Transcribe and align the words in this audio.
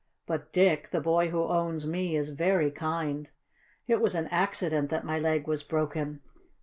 "But 0.25 0.51
Dick, 0.51 0.87
the 0.89 0.99
boy 0.99 1.29
who 1.29 1.43
owns 1.43 1.85
me, 1.85 2.15
is 2.15 2.29
very 2.31 2.71
kind. 2.71 3.29
It 3.87 4.01
was 4.01 4.15
an 4.15 4.29
accident 4.31 4.89
that 4.89 5.05
my 5.05 5.19
leg 5.19 5.45
was 5.47 5.61
broken. 5.61 6.21